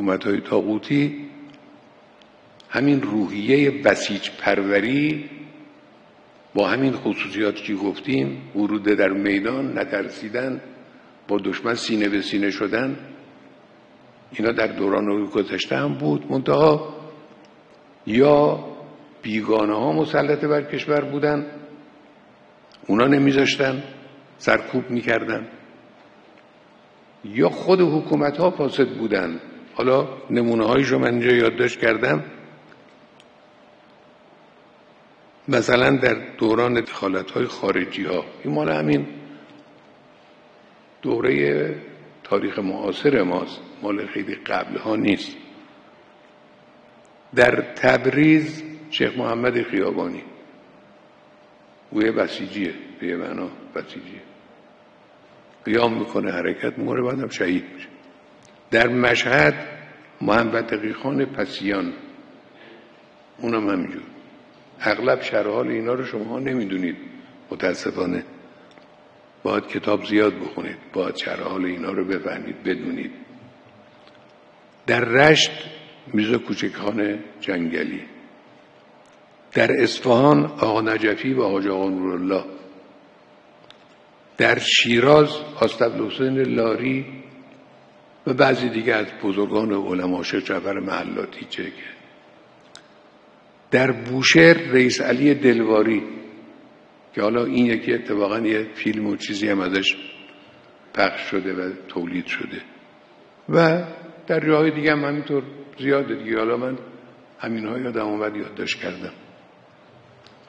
[0.00, 1.28] حکومت های تاغوتی
[2.68, 5.30] همین روحیه بسیج پروری
[6.54, 10.60] با همین خصوصیات که گفتیم ورود در میدان نترسیدن
[11.28, 12.96] با دشمن سینه به سینه شدن
[14.32, 16.32] اینا در دوران گذشته هم بود.
[16.32, 16.94] منتها
[18.06, 18.64] یا
[19.22, 21.46] بیگانه ها مسلط بر کشور بودن
[22.86, 23.82] اونا نمیذاشتن
[24.38, 25.48] سرکوب می‌کردن
[27.24, 29.40] یا خود حکومت ها فاسد بودن.
[29.80, 32.24] حالا نمونه هایشو من اینجا یادداشت کردم.
[35.48, 39.06] مثلا در دوران دخالت های خارجی ها این مال همین
[41.02, 41.74] دوره
[42.24, 45.36] تاریخ معاصر ماست مال خیلی قبل ها نیست.
[47.34, 50.22] در تبریز شیخ محمد خیابانی
[51.90, 54.22] اوی بسیجیه به معنا بسیجیه.
[55.64, 57.88] قیام می‌کنه حرکت موره بعدم شهید میشه.
[58.70, 59.54] در مشهد
[60.20, 61.92] محمد تقی خان پسیان.
[63.38, 64.02] اونم همینجور.
[64.80, 66.96] اغلب شرحال اینا رو شما نمی‌دونید
[67.50, 68.24] متاسفانه.
[69.42, 73.10] باید کتاب زیاد بخونید باید شرحال اینا رو بفهمید بدونید.
[74.86, 75.50] در رشت
[76.14, 78.02] میرزا کوچکخان جنگلی.
[79.52, 82.44] در اصفهان آقا نجفی و حاج آقا نورالله.
[84.38, 85.28] در شیراز
[85.60, 87.06] آستبل حسین لاری
[88.30, 91.72] و بعضی دیگه از بزرگان علما شیخ جعفر محلاتی چه
[93.70, 96.02] در بوشهر رئیس علی دلواری
[97.14, 99.96] که حالا این یکی اتفاقا یه فیلم و چیزی هم ازش
[100.94, 102.62] پخش شده و تولید شده.
[103.48, 103.84] و
[104.26, 105.42] در جاهای دیگه هم همینطور
[105.78, 106.38] زیاده دیگه.
[106.38, 106.78] حالا من
[107.38, 109.12] همین ها یادم اومد یادداشت کردم.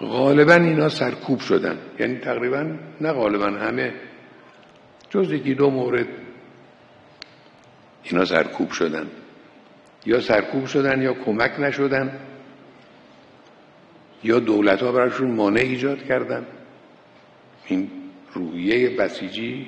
[0.00, 1.78] غالبا اینا سرکوب شدن.
[1.98, 3.94] یعنی تقریبا نه غالبا همه.
[5.10, 6.08] جز یکی دو مورد
[8.02, 9.06] اینا سرکوب شدن.
[10.06, 12.18] یا سرکوب شدن یا کمک نشدن.
[14.24, 16.46] یا دولت ها براشون مانع ایجاد کردن.
[17.66, 17.90] این
[18.34, 19.66] رویه بسیجی